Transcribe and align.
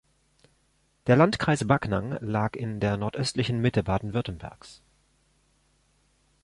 Der 1.05 1.15
Landkreis 1.15 1.67
Backnang 1.67 2.17
lag 2.21 2.55
in 2.55 2.79
der 2.79 2.97
nordöstlichen 2.97 3.61
Mitte 3.61 3.83
Baden-Württembergs. 3.83 4.81